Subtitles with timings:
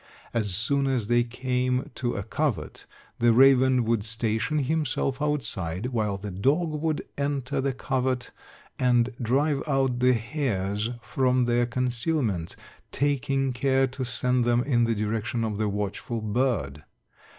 [0.33, 2.87] As soon as they came to a covert,
[3.19, 8.31] the raven would station himself outside, while the dog would enter the covert
[8.79, 12.55] and drive out the hares from their concealment,
[12.91, 16.83] taking care to send them in the direction of the watchful bird.